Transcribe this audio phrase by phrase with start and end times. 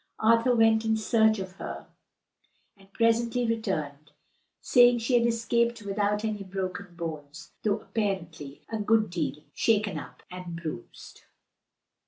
[0.17, 1.85] Arthur went in search of her,
[2.75, 4.09] and presently returned,
[4.59, 10.23] saying she had escaped without any broken bones, though apparently a good deal shaken up
[10.31, 11.21] and bruised.